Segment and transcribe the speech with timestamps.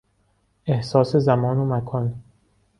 [0.65, 2.15] احساس زمان و مکان